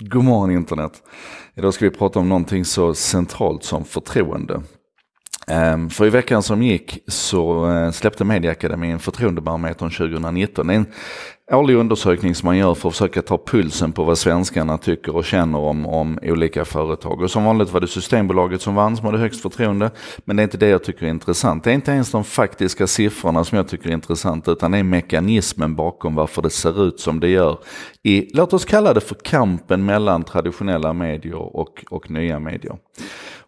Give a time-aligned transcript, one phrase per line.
[0.00, 1.02] God morgon internet.
[1.54, 4.62] Idag ska vi prata om någonting så centralt som förtroende.
[5.48, 10.66] Ehm, för i veckan som gick så eh, släppte Medieakademin Förtroendebarometern 2019.
[10.66, 10.86] Det är en
[11.52, 15.24] årlig undersökning som man gör för att försöka ta pulsen på vad svenskarna tycker och
[15.24, 17.22] känner om, om olika företag.
[17.22, 19.90] Och som vanligt var det Systembolaget som vann som hade högst förtroende.
[20.24, 21.64] Men det är inte det jag tycker är intressant.
[21.64, 24.82] Det är inte ens de faktiska siffrorna som jag tycker är intressanta, utan det är
[24.82, 27.58] mekanismen bakom varför det ser ut som det gör.
[28.02, 32.76] I, låt oss kalla det för kampen mellan traditionella medier och, och nya medier.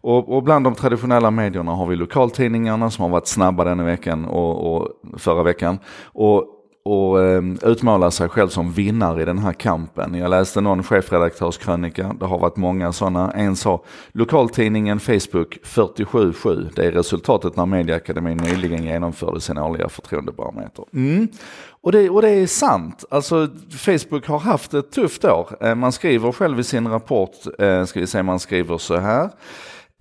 [0.01, 4.25] Och, och, bland de traditionella medierna har vi lokaltidningarna som har varit snabba denna veckan
[4.25, 4.87] och, och
[5.17, 5.79] förra veckan.
[6.03, 10.13] Och, och eh, utmålar sig själv som vinnare i den här kampen.
[10.13, 13.31] Jag läste någon chefredaktörskrönika, det har varit många sådana.
[13.31, 16.69] En sa lokaltidningen Facebook 47-7.
[16.75, 20.85] Det är resultatet när Medieakademin nyligen genomförde sin årliga förtroendebarometer.
[20.93, 21.27] Mm.
[21.81, 23.05] Och, det, och det är sant.
[23.09, 23.47] Alltså
[23.77, 25.49] Facebook har haft ett tufft år.
[25.61, 29.29] Eh, man skriver själv i sin rapport, eh, ska vi säga man skriver så här.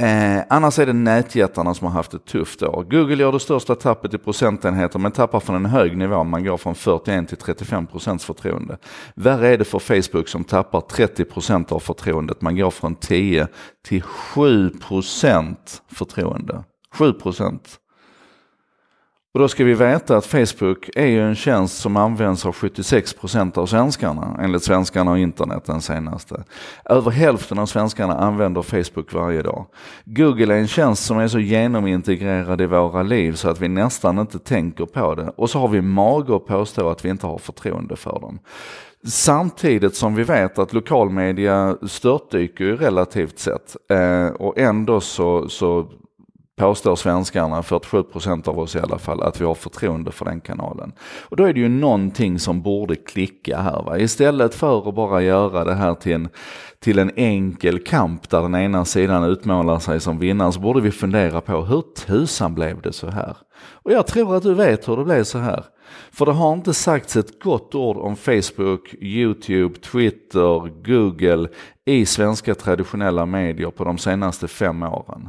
[0.00, 2.82] Eh, annars är det nätjättarna som har haft ett tufft år.
[2.90, 6.24] Google gör det största tappet i procentenheter men tappar från en hög nivå.
[6.24, 8.78] Man går från 41 till 35 procents förtroende.
[9.14, 12.40] Värre är det för Facebook som tappar 30 procent av förtroendet.
[12.40, 13.48] Man går från 10
[13.84, 16.64] till 7 procent förtroende.
[16.94, 17.79] 7 procent.
[19.34, 23.58] Och då ska vi veta att Facebook är ju en tjänst som används av 76%
[23.58, 26.44] av svenskarna, enligt svenskarna och internet den senaste.
[26.84, 29.66] Över hälften av svenskarna använder Facebook varje dag.
[30.04, 34.18] Google är en tjänst som är så genomintegrerad i våra liv så att vi nästan
[34.18, 35.32] inte tänker på det.
[35.36, 38.38] Och så har vi mage att påstå att vi inte har förtroende för dem.
[39.06, 43.76] Samtidigt som vi vet att lokalmedia störtdyker ju relativt sett.
[43.90, 45.86] Eh, och ändå så, så
[46.60, 50.40] påstår svenskarna, 47 procent av oss i alla fall, att vi har förtroende för den
[50.40, 50.92] kanalen.
[51.22, 53.82] Och då är det ju någonting som borde klicka här.
[53.82, 53.98] Va?
[53.98, 56.28] Istället för att bara göra det här till en,
[56.78, 60.90] till en enkel kamp där den ena sidan utmålar sig som vinnare så borde vi
[60.90, 63.36] fundera på hur tusan blev det så här?
[63.82, 65.64] Och jag tror att du vet hur det blev så här.
[66.12, 71.48] För det har inte sagts ett gott ord om Facebook, YouTube, Twitter, Google
[71.84, 75.28] i svenska traditionella medier på de senaste fem åren.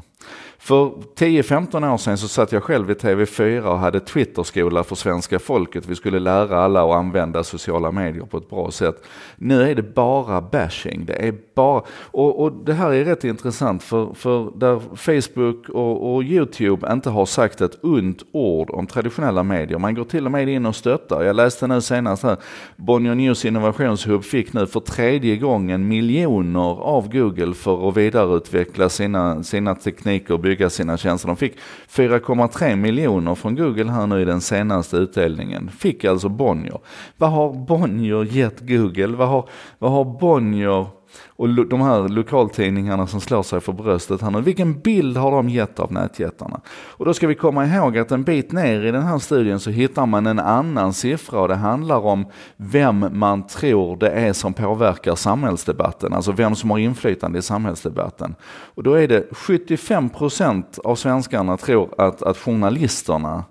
[0.64, 5.40] För 10-15 år sedan så satt jag själv i TV4 och hade Twitterskola för svenska
[5.40, 5.88] folket.
[5.88, 9.04] Vi skulle lära alla att använda sociala medier på ett bra sätt.
[9.36, 11.06] Nu är det bara bashing.
[11.06, 16.16] Det är bara, och, och det här är rätt intressant för, för där Facebook och,
[16.16, 19.80] och YouTube inte har sagt ett ont ord om traditionella medier.
[19.80, 21.24] Man går till och med in och stöttar.
[21.24, 22.38] Jag läste nu senast här,
[22.76, 29.44] Bonnier News Innovationshub fick nu för tredje gången miljoner av Google för att vidareutveckla sina,
[29.44, 31.28] sina tekniker och bygga sina tjänster.
[31.28, 31.58] De fick
[31.90, 35.70] 4,3 miljoner från Google här nu i den senaste utdelningen.
[35.70, 36.80] Fick alltså Bonnier.
[37.18, 39.08] Vad har Bonnier gett Google?
[39.08, 40.88] Vad har, vad har Bonnier
[41.28, 45.50] och de här lokaltidningarna som slår sig för bröstet här nu, vilken bild har de
[45.50, 46.62] gett av nätjättarna?
[46.70, 49.70] Och då ska vi komma ihåg att en bit ner i den här studien så
[49.70, 52.26] hittar man en annan siffra och det handlar om
[52.58, 58.36] vem man tror det är som påverkar samhällsdebatten, alltså vem som har inflytande i samhällsdebatten.
[58.76, 63.44] Och då är det 75% av svenskarna tror att, att journalisterna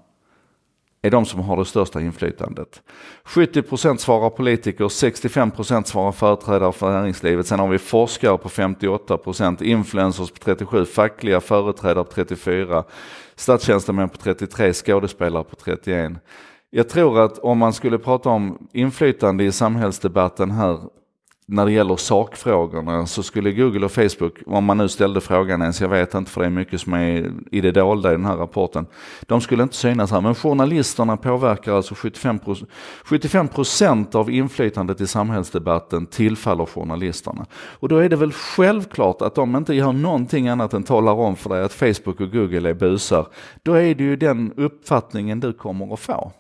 [1.03, 2.83] är de som har det största inflytandet.
[3.25, 7.47] 70% svarar politiker, 65% svarar företrädare för näringslivet.
[7.47, 12.85] Sen har vi forskare på 58%, influencers på 37%, fackliga företrädare på 34%,
[13.35, 16.17] statstjänstemän på 33%, skådespelare på 31%.
[16.71, 20.79] Jag tror att om man skulle prata om inflytande i samhällsdebatten här
[21.51, 25.81] när det gäller sakfrågorna så skulle Google och Facebook, om man nu ställde frågan ens,
[25.81, 28.37] jag vet inte för det är mycket som är i det dolda i den här
[28.37, 28.87] rapporten,
[29.23, 30.21] de skulle inte synas här.
[30.21, 31.95] Men journalisterna påverkar alltså
[33.05, 37.47] 75 procent av inflytandet i samhällsdebatten tillfaller journalisterna.
[37.53, 41.37] Och då är det väl självklart att de inte gör någonting annat än talar om
[41.37, 43.27] för dig att Facebook och Google är busar.
[43.63, 46.33] Då är det ju den uppfattningen du kommer att få.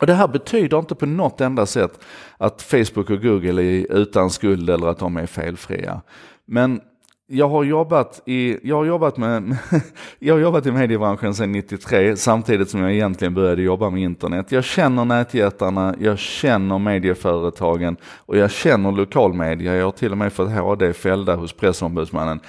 [0.00, 2.00] Och det här betyder inte på något enda sätt
[2.36, 6.00] att Facebook och Google är utan skuld eller att de är felfria.
[6.46, 6.80] Men
[7.26, 9.56] jag har jobbat i, jag har jobbat med,
[10.18, 14.52] jag har jobbat i mediebranschen sedan 93 samtidigt som jag egentligen började jobba med internet.
[14.52, 19.74] Jag känner nätjättarna, jag känner medieföretagen och jag känner lokalmedia.
[19.74, 22.40] Jag har till och med fått HD fällda hos pressombudsmannen.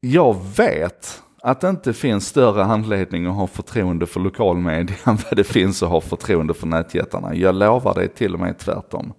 [0.00, 5.36] Jag vet att det inte finns större anledning att ha förtroende för lokalmedia än vad
[5.36, 7.34] det finns att ha förtroende för nätjättarna.
[7.34, 9.12] Jag lovar dig till och med tvärtom.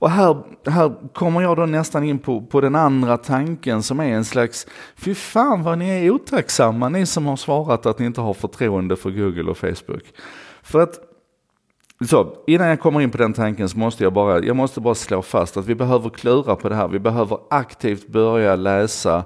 [0.00, 0.36] Och här,
[0.66, 4.66] här kommer jag då nästan in på, på den andra tanken som är en slags,
[4.96, 8.96] fy fan vad ni är otacksamma ni som har svarat att ni inte har förtroende
[8.96, 10.04] för Google och Facebook.
[10.62, 10.98] För att
[12.08, 14.94] så, innan jag kommer in på den tanken så måste jag bara, jag måste bara
[14.94, 16.88] slå fast att vi behöver klura på det här.
[16.88, 19.24] Vi behöver aktivt börja läsa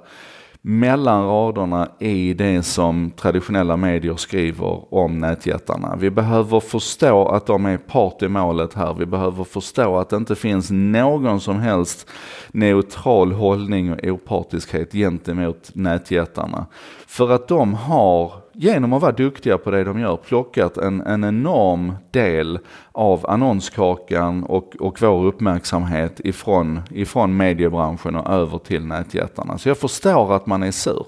[0.66, 5.96] mellan raderna i det som traditionella medier skriver om nätjättarna.
[5.96, 8.94] Vi behöver förstå att de är part i målet här.
[8.94, 12.10] Vi behöver förstå att det inte finns någon som helst
[12.52, 16.66] neutral hållning och opartiskhet gentemot nätjättarna.
[17.06, 21.24] För att de har, genom att vara duktiga på det de gör, plockat en, en
[21.24, 22.58] enorm del
[22.92, 29.58] av annonskakan och, och vår uppmärksamhet ifrån, ifrån mediebranschen och över till nätjättarna.
[29.58, 31.06] Så jag förstår att man är sur.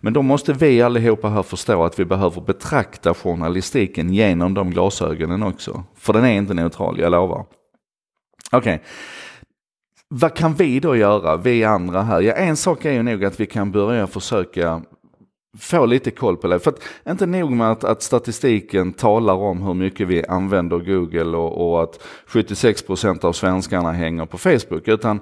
[0.00, 5.42] Men då måste vi allihopa här förstå att vi behöver betrakta journalistiken genom de glasögonen
[5.42, 5.84] också.
[5.94, 7.44] För den är inte neutral, jag lovar.
[8.52, 8.74] Okej.
[8.74, 8.78] Okay.
[10.10, 12.20] Vad kan vi då göra, vi andra här?
[12.20, 14.82] Ja, en sak är ju nog att vi kan börja försöka
[15.58, 16.58] få lite koll på det.
[16.58, 21.36] För att inte nog med att, att statistiken talar om hur mycket vi använder Google
[21.36, 24.88] och, och att 76% av svenskarna hänger på Facebook.
[24.88, 25.20] Utan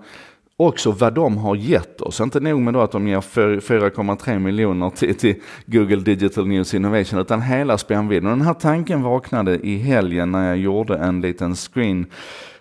[0.57, 2.21] också vad de har gett oss.
[2.21, 5.35] Inte nog med då att de ger 4,3 miljoner till, till,
[5.67, 8.31] Google Digital News Innovation utan hela spännvidden.
[8.31, 12.07] Den här tanken vaknade i helgen när jag gjorde en liten screen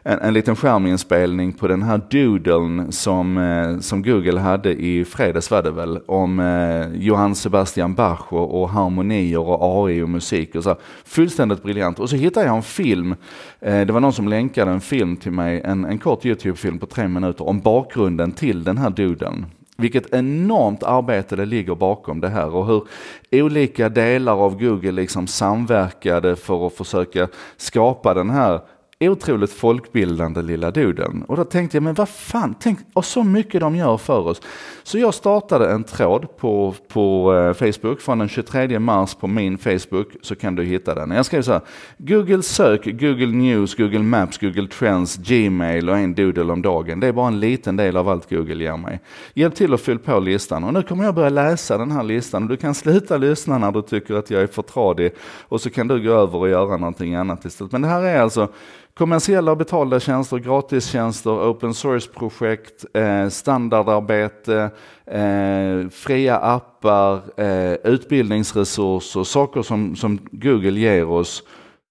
[0.07, 5.51] en, en liten skärminspelning på den här doodlen som, eh, som Google hade i fredags
[5.51, 10.55] var det väl, om eh, Johann Sebastian Bach och, och, harmonier och AI och musik
[10.55, 10.75] och så.
[11.05, 11.99] Fullständigt briljant.
[11.99, 13.15] Och så hittade jag en film,
[13.59, 16.85] eh, det var någon som länkade en film till mig, en, en kort YouTube-film på
[16.85, 19.45] tre minuter om bakgrunden till den här doodlen.
[19.77, 22.83] Vilket enormt arbete det ligger bakom det här och hur
[23.31, 28.59] olika delar av Google liksom samverkade för att försöka skapa den här
[28.99, 31.23] otroligt folkbildande lilla duden.
[31.27, 34.41] Och då tänkte jag, men vad fan, tänk, och så mycket de gör för oss.
[34.83, 39.57] Så jag startade en tråd på, på eh, Facebook från den 23 mars på min
[39.57, 41.11] Facebook, så kan du hitta den.
[41.11, 41.61] Jag skrev så här,
[41.97, 46.99] Google sök, Google News, Google Maps, Google Trends, Gmail och en doodle om dagen.
[46.99, 48.99] Det är bara en liten del av allt Google ger mig.
[49.33, 50.63] Hjälp till att fylla på listan.
[50.63, 53.71] Och nu kommer jag börja läsa den här listan och du kan sluta lyssna när
[53.71, 56.77] du tycker att jag är för tradig och så kan du gå över och göra
[56.77, 57.71] någonting annat istället.
[57.71, 58.49] Men det här är alltså
[58.97, 64.71] kommersiella och betalda tjänster, gratistjänster, open source-projekt, eh, standardarbete,
[65.05, 71.43] eh, fria appar, eh, utbildningsresurser, saker som, som Google ger oss,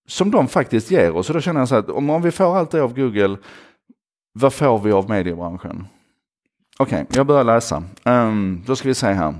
[0.09, 1.29] som de faktiskt ger oss.
[1.29, 3.37] Och då känner jag så att om, om vi får allt det av Google,
[4.33, 5.87] vad får vi av mediebranschen?
[6.79, 7.83] Okej, okay, jag börjar läsa.
[8.05, 9.35] Um, då ska vi se här.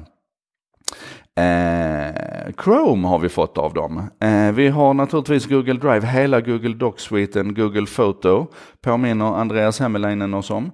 [1.37, 4.03] Eh, Chrome har vi fått av dem.
[4.21, 8.47] Eh, vi har naturligtvis Google Drive, hela Google Docs-suiten, Google Photo,
[8.83, 10.71] påminner Andreas Hemmelainen oss om.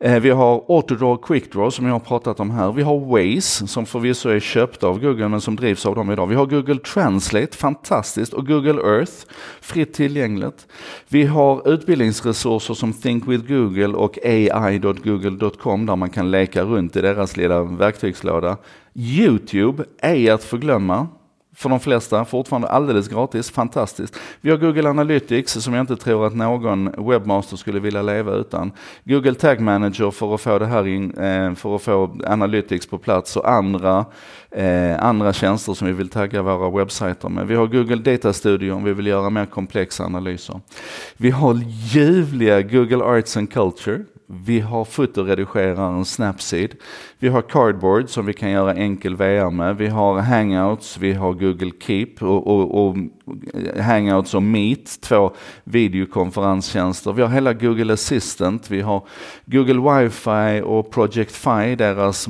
[0.00, 2.72] Eh, vi har Autodraw Quickdraw som jag har pratat om här.
[2.72, 6.26] Vi har Waze som förvisso är köpt av Google men som drivs av dem idag.
[6.26, 9.12] Vi har Google Translate, fantastiskt, och Google Earth,
[9.60, 10.66] fritt tillgängligt.
[11.08, 17.00] Vi har utbildningsresurser som Think with Google och ai.google.com där man kan leka runt i
[17.00, 18.56] deras lilla verktygslåda.
[18.94, 21.08] Youtube är att förglömma
[21.60, 24.16] för de flesta, fortfarande alldeles gratis, fantastiskt.
[24.40, 28.72] Vi har Google Analytics som jag inte tror att någon webbmaster skulle vilja leva utan.
[29.04, 32.98] Google Tag Manager för att få det här in, eh, för att få Analytics på
[32.98, 34.04] plats och andra,
[34.50, 37.46] eh, andra tjänster som vi vill tagga våra webbsajter med.
[37.46, 40.60] Vi har Google Data Studio om vi vill göra mer komplexa analyser.
[41.16, 41.54] Vi har
[41.92, 46.74] ljuvliga Google Arts and Culture vi har fotoredigeraren Snapseed.
[47.18, 49.76] Vi har Cardboard som vi kan göra enkel VR med.
[49.76, 52.96] Vi har Hangouts, vi har Google Keep och, och, och
[53.80, 55.30] Hangouts och Meet, två
[55.64, 57.12] videokonferenstjänster.
[57.12, 59.02] Vi har hela Google Assistant, vi har
[59.44, 62.28] Google wifi och Project Fi, deras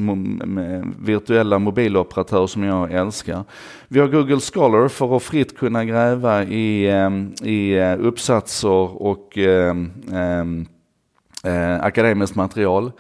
[0.98, 3.44] virtuella mobiloperatör som jag älskar.
[3.88, 9.38] Vi har Google Scholar för att fritt kunna gräva i, ehm, i eh, uppsatser och
[9.38, 10.66] um,
[11.44, 12.92] eh, akademiskt material.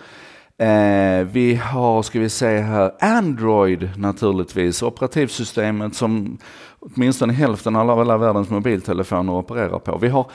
[0.60, 6.38] Eh, vi har, ska vi se här, Android naturligtvis, operativsystemet som
[6.80, 9.98] åtminstone hälften av alla världens mobiltelefoner opererar på.
[9.98, 10.30] Vi har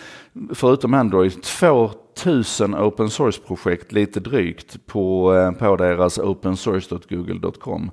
[0.54, 7.92] förutom Android 2000 open source-projekt lite drygt på, eh, på deras opensource.google.com.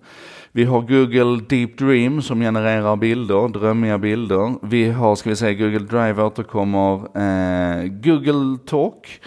[0.53, 4.55] Vi har Google Deep Dream som genererar bilder, drömmiga bilder.
[4.63, 9.21] Vi har, ska vi säga, Google Drive återkommer, eh, Google Talk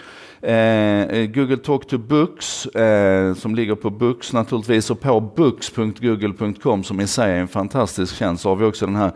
[0.46, 6.84] Eh, eh, Google Talk to Books eh, som ligger på Books naturligtvis och på books.google.com
[6.84, 8.42] som i sig är en fantastisk tjänst.
[8.42, 9.12] Så har vi också den här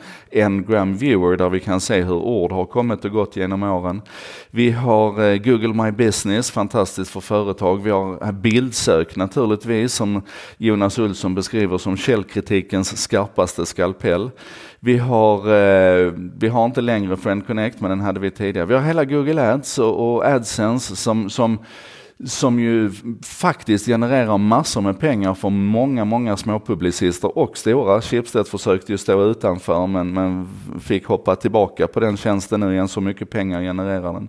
[0.48, 4.02] Ngram Viewer där vi kan se hur ord har kommit och gått genom åren.
[4.50, 7.82] Vi har eh, Google My Business, fantastiskt för företag.
[7.82, 10.22] Vi har bildsök naturligtvis som
[10.56, 14.30] Jonas Olsson beskriver som källkritikens skarpaste skalpell.
[14.82, 18.66] Vi har, eh, vi har inte längre Friend Connect, men den hade vi tidigare.
[18.66, 21.58] Vi har hela Google Ads och, och AdSense som, som
[22.24, 22.90] som ju
[23.24, 28.00] faktiskt genererar massor med pengar för många, många småpublicister och stora.
[28.00, 30.48] Schibsted försökte ju stå utanför men, men
[30.80, 34.28] fick hoppa tillbaka på den tjänsten nu igen, så mycket pengar genererar den.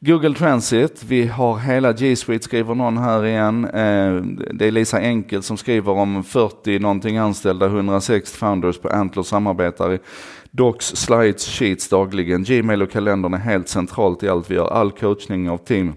[0.00, 3.64] Google Transit, vi har hela G Suite skriver någon här igen.
[3.64, 4.14] Eh,
[4.54, 9.92] det är Lisa Enkel som skriver om 40 någonting anställda, 106 founders på Antler samarbetar
[9.92, 9.98] i
[10.50, 12.44] Docs, slides, sheets dagligen.
[12.44, 14.72] Gmail och kalendern är helt centralt i allt vi gör.
[14.72, 15.94] All coachning av team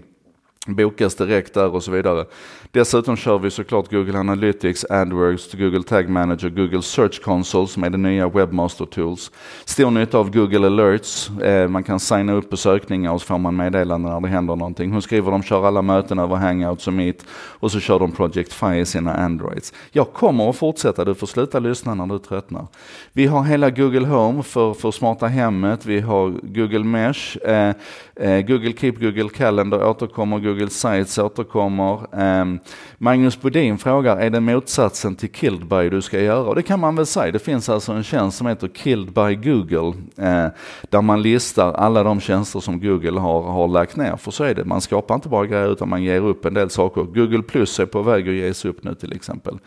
[0.66, 2.24] bokas direkt där och så vidare.
[2.70, 7.90] Dessutom kör vi såklart Google Analytics, AdWords, Google Tag Manager, Google Search Console som är
[7.90, 9.30] det nya Webmaster Tools.
[9.64, 11.30] Stor nytta av Google Alerts.
[11.30, 14.56] Eh, man kan signa upp på sökningar och så får man meddelanden när det händer
[14.56, 14.92] någonting.
[14.92, 18.52] Hon skriver de kör alla möten över Hangouts och Meet och så kör de Project
[18.52, 19.72] Fi i sina Androids.
[19.92, 22.66] Jag kommer att fortsätta, du får sluta lyssna när du tröttnar.
[23.12, 25.86] Vi har hela Google Home för, för smarta hemmet.
[25.86, 27.74] Vi har Google Mesh, eh,
[28.20, 32.06] Eh, Google Keep, Google Calendar återkommer, Google Sites återkommer.
[32.12, 32.58] Ehm,
[32.98, 36.48] Magnus Bodin frågar, är det motsatsen till Killed by du ska göra?
[36.48, 37.32] Och det kan man väl säga.
[37.32, 39.98] Det finns alltså en tjänst som heter Killed by Google.
[40.16, 40.46] Eh,
[40.90, 44.16] där man listar alla de tjänster som Google har, har lagt ner.
[44.16, 46.70] För så är det, man skapar inte bara grejer utan man ger upp en del
[46.70, 47.02] saker.
[47.02, 49.58] Google Plus är på väg att ges upp nu till exempel.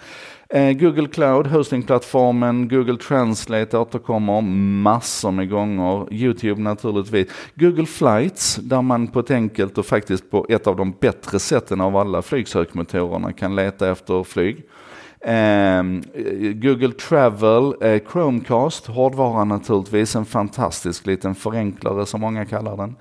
[0.53, 4.41] Eh, Google Cloud, hostingplattformen, Google Translate återkommer
[4.82, 6.13] massor med gånger.
[6.13, 7.27] YouTube naturligtvis.
[7.56, 11.82] Google Flights, där man på ett enkelt och faktiskt på ett av de bättre sätten
[11.82, 14.63] av alla flygsökmotorerna kan leta efter flyg.
[15.22, 16.03] Ehm,
[16.53, 22.96] Google Travel, eh, Chromecast, hårdvara naturligtvis, en fantastisk liten förenklare som många kallar den.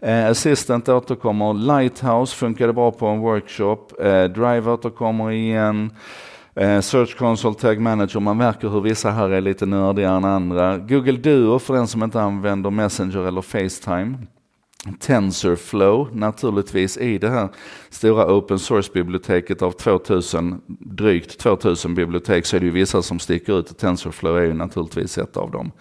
[0.00, 3.78] Eh, Assistant återkommer, Lighthouse funkade bra på en workshop,
[4.34, 5.90] Drive återkommer igen.
[6.56, 10.78] Eh, Search Console Tag Manager, man märker hur vissa här är lite nördigare än andra.
[10.78, 14.18] Google Duo för den som inte använder Messenger eller Facetime.
[15.00, 17.48] TensorFlow naturligtvis i det här
[17.90, 23.58] stora open source-biblioteket av 2000, drygt 2000 bibliotek så är det ju vissa som sticker
[23.58, 25.72] ut och TensorFlow är ju naturligtvis ett av dem.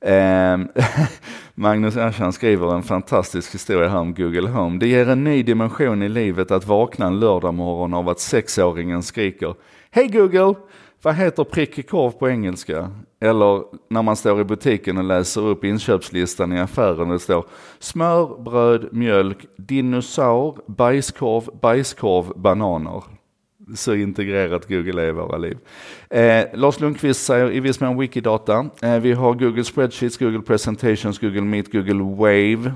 [0.00, 0.84] Eh,
[1.54, 4.78] Magnus Erkjan skriver en fantastisk historia här om Google Home.
[4.78, 9.54] Det ger en ny dimension i livet att vakna en lördagmorgon av att sexåringen skriker
[9.90, 10.54] Hej Google!
[11.02, 12.90] Vad heter prickig korv på engelska?
[13.20, 17.44] Eller när man står i butiken och läser upp inköpslistan i affären och det står
[17.78, 23.02] smör, bröd, mjölk, dinosaur, bajskorv, bajskorv, bananer.
[23.74, 25.58] Så integrerat Google är i våra liv.
[26.10, 28.70] Eh, Lars Lundqvist säger i viss mån Wikidata.
[28.82, 32.72] Eh, vi har Google Spreadsheets, Google Presentations, Google Meet, Google Wave.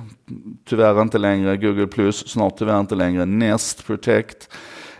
[0.64, 4.48] Tyvärr inte längre Google Plus, snart tyvärr inte längre Nest Protect.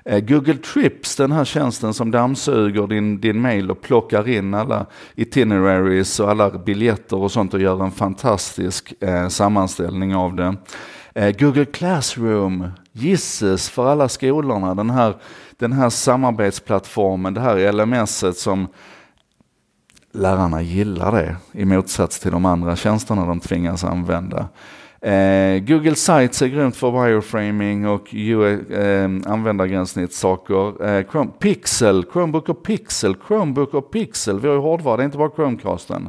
[0.04, 4.87] Eh, Google Trips, den här tjänsten som dammsuger din, din mail och plockar in alla
[5.14, 10.56] itineraries och alla biljetter och sånt och gör en fantastisk eh, sammanställning av det.
[11.14, 15.14] Eh, Google Classroom, gisses för alla skolorna, den här,
[15.56, 18.66] den här samarbetsplattformen, det här LMS som
[20.12, 24.49] lärarna gillar det i motsats till de andra tjänsterna de tvingas använda.
[25.04, 30.87] Eh, Google Sites är grymt för wireframing och eh, användargränssnittssaker.
[30.87, 34.40] Eh, Chrome, Pixel, Chromebook och Pixel, Chromebook och Pixel.
[34.40, 36.09] Vi har ju hårdvara, det är inte bara Chromecasten.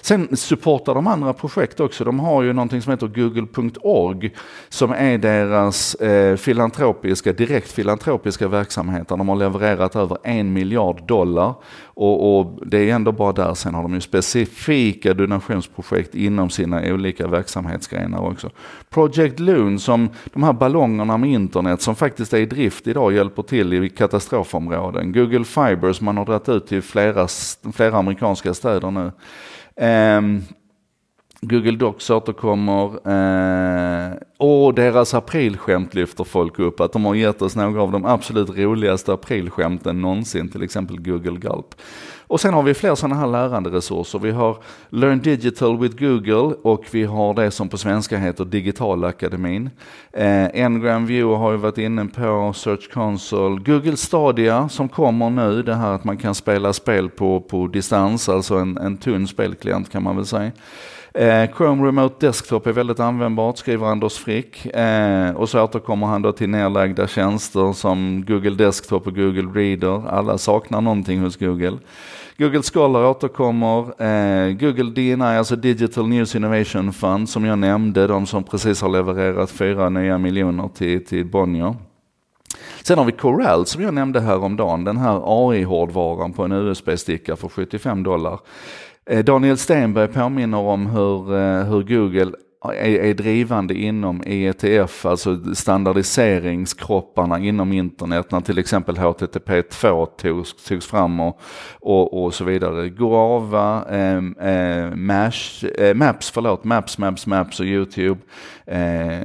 [0.00, 2.04] Sen supportar de andra projekt också.
[2.04, 4.34] De har ju någonting som heter google.org
[4.68, 9.08] som är deras eh, filantropiska, direkt filantropiska verksamhet.
[9.08, 11.54] De har levererat över en miljard dollar
[11.94, 13.54] och, och, det är ändå bara där.
[13.54, 18.50] Sen har de ju specifika donationsprojekt inom sina olika verksamhetsgrenar också.
[18.90, 23.42] Project Loon som de här ballongerna med internet som faktiskt är i drift idag hjälper
[23.42, 25.12] till i katastrofområden.
[25.12, 27.28] Google Fiber som man har dragit ut till flera,
[27.72, 29.12] flera amerikanska städer nu.
[29.86, 30.42] Um,
[31.42, 36.80] Google Docs återkommer eh, och deras aprilskämt lyfter folk upp.
[36.80, 41.38] Att de har gett oss några av de absolut roligaste aprilskämten någonsin, till exempel Google
[41.38, 41.74] Gulp.
[42.26, 44.18] Och sen har vi fler sådana här läranderesurser.
[44.18, 44.56] Vi har
[44.88, 49.70] Learn Digital with Google och vi har det som på svenska heter Digitalakademin.
[50.12, 55.62] Eh, Ngram View har ju varit inne på, Search Console, Google Stadia som kommer nu,
[55.62, 59.90] det här att man kan spela spel på, på distans, alltså en, en tunn spelklient
[59.92, 60.52] kan man väl säga.
[61.14, 64.66] Eh, Chrome Remote Desktop är väldigt användbart, skriver Anders Frick.
[64.66, 70.08] Eh, och så återkommer han då till nedlagda tjänster som Google Desktop och Google Reader.
[70.08, 71.78] Alla saknar någonting hos Google.
[72.38, 74.02] Google Scholar återkommer.
[74.02, 78.88] Eh, Google DNI, alltså Digital News Innovation Fund, som jag nämnde, de som precis har
[78.88, 81.74] levererat fyra nya miljoner till, till Bonnier.
[82.82, 87.48] Sen har vi Corel som jag nämnde häromdagen, den här AI-hårdvaran på en USB-sticka för
[87.48, 88.38] 75 dollar.
[89.10, 92.32] Eh, Daniel Stenberg påminner om hur, eh, hur Google
[92.64, 100.86] är, är drivande inom ETF, alltså standardiseringskropparna inom internet, när till exempel HTTP2 togs, togs
[100.86, 101.40] fram och,
[101.80, 102.88] och, och så vidare.
[102.88, 108.20] Guava, eh, eh, Mash, eh, Maps, förlåt, Maps, Maps, Maps och YouTube.
[108.66, 109.20] Eh,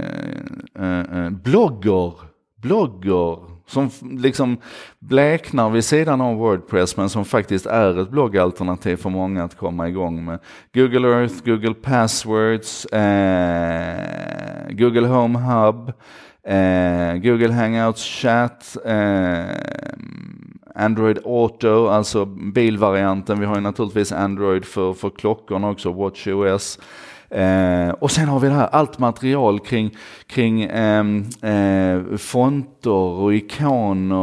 [0.80, 2.14] eh, eh blogger,
[2.62, 4.58] blogger, som liksom
[5.00, 9.88] bleknar vid sidan av Wordpress men som faktiskt är ett bloggalternativ för många att komma
[9.88, 10.40] igång med.
[10.74, 15.94] Google Earth, Google Passwords, eh, Google Home Hub,
[16.44, 19.46] eh, Google Hangouts Chat, eh,
[20.76, 23.40] Android Auto, alltså bilvarianten.
[23.40, 26.80] Vi har ju naturligtvis Android för, för klockorna också, WatchOS.
[27.30, 29.96] Eh, och sen har vi det här, allt material kring,
[30.28, 31.06] kring eh,
[31.42, 34.16] eh, fonter och ikoner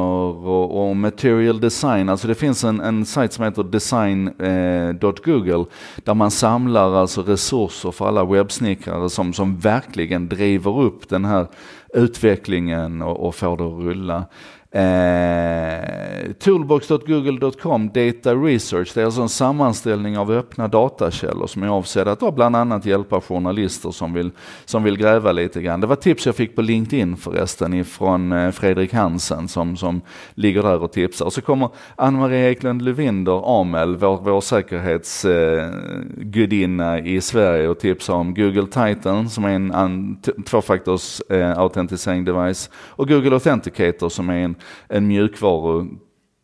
[0.47, 2.09] och, och, material design.
[2.09, 5.67] Alltså det finns en, en sajt som heter design.google eh,
[6.05, 11.47] där man samlar alltså resurser för alla webbsnickare som, som verkligen driver upp den här
[11.95, 14.25] utvecklingen och, och får det att rulla.
[14.75, 22.13] Eh, toolbox.google.com Data Research, det är alltså en sammanställning av öppna datakällor som är avsedda
[22.13, 24.31] att då bland annat hjälpa journalister som vill,
[24.65, 25.81] som vill gräva lite grann.
[25.81, 30.01] Det var tips jag fick på LinkedIn förresten ifrån eh, Fredrik Hansen som, som
[30.35, 31.27] ligger där och tipsar.
[31.27, 38.15] Och så kommer Ann-Marie Eklund Lövinder, Amel, vår, vår säkerhetsgudinna eh, i Sverige och tipsar
[38.15, 44.31] om Google Titan som är en, en tvåfaktors eh, autentisering device och Google Authenticator som
[44.31, 44.55] är en
[44.89, 45.87] en mjukvaru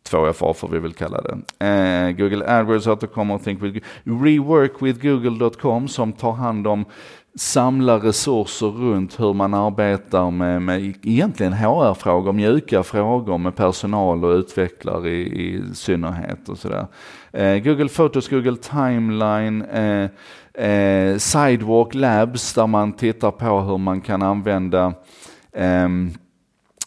[0.09, 1.65] 2FA får vi väl kalla det.
[1.65, 6.85] Eh, Google AdWords återkommer, Think with, reworkwithgoogle.com som tar hand om
[7.35, 14.35] samla resurser runt hur man arbetar med, med egentligen HR-frågor, mjuka frågor med personal och
[14.35, 16.87] utvecklare i, i synnerhet och sådär.
[17.31, 20.09] Eh, Google Photos, Google Timeline, eh,
[20.65, 24.93] eh, Sidewalk Labs där man tittar på hur man kan använda
[25.53, 26.11] ehm,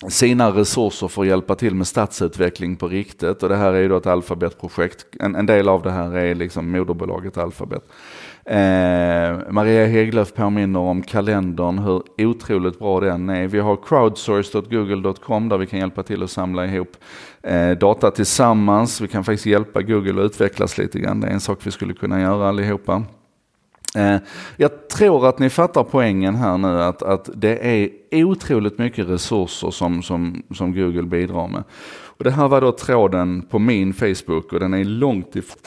[0.09, 3.43] sina resurser för att hjälpa till med stadsutveckling på riktigt.
[3.43, 5.07] Och det här är ju då ett alfabetprojekt.
[5.21, 7.83] En, en del av det här är liksom moderbolaget Alphabet.
[8.45, 13.47] Eh, Maria Hägglöf påminner om kalendern, hur otroligt bra den är.
[13.47, 16.97] Vi har crowdsource.google.com där vi kan hjälpa till att samla ihop
[17.43, 19.01] eh, data tillsammans.
[19.01, 21.21] Vi kan faktiskt hjälpa Google att utvecklas lite grann.
[21.21, 23.03] Det är en sak vi skulle kunna göra allihopa.
[23.97, 24.17] Eh,
[24.57, 27.91] jag tror att ni fattar poängen här nu att, att det är
[28.25, 31.65] otroligt mycket resurser som, som, som Google bidrar med.
[32.19, 35.63] Och det här var då tråden på min Facebook och den är långt ifrån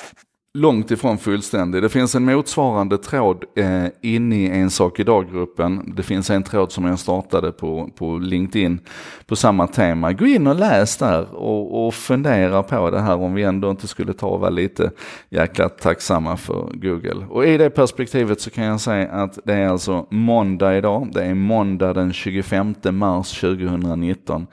[0.56, 1.82] långt ifrån fullständig.
[1.82, 5.94] Det finns en motsvarande tråd eh, inne i En sak idag-gruppen.
[5.96, 8.80] Det finns en tråd som jag startade på, på LinkedIn
[9.26, 10.14] på samma tema.
[10.14, 13.88] Gå in och läs där och, och fundera på det här om vi ändå inte
[13.88, 14.92] skulle ta och vara lite
[15.30, 17.26] jäkla tacksamma för Google.
[17.30, 21.10] Och i det perspektivet så kan jag säga att det är alltså måndag idag.
[21.14, 24.48] Det är måndag den 25 mars 2019.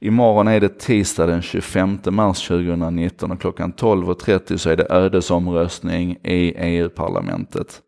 [0.00, 5.45] Imorgon är det tisdag den 25 mars 2019 och klockan 12.30 så är det ödesom
[5.48, 7.82] omröstning i EU-parlamentet.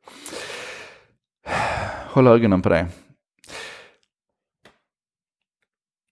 [2.06, 2.86] Håll ögonen på det.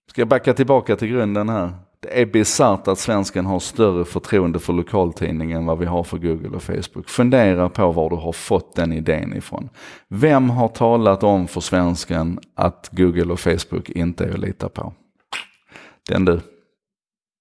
[0.09, 1.69] Ska jag backa tillbaka till grunden här?
[1.99, 6.17] Det är bisarrt att svensken har större förtroende för lokaltidningen än vad vi har för
[6.17, 7.09] Google och Facebook.
[7.09, 9.69] Fundera på var du har fått den idén ifrån.
[10.07, 14.93] Vem har talat om för svensken att Google och Facebook inte är att lita på?
[16.09, 16.39] Den du.